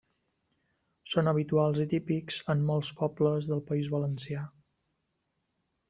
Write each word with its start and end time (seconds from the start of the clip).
Són 1.13 1.29
habituals 1.31 1.83
i 1.85 1.85
típics 1.93 2.39
en 2.55 2.65
molts 2.71 2.91
pobles 3.03 3.51
del 3.53 3.65
País 3.71 3.93
Valencià. 3.99 4.51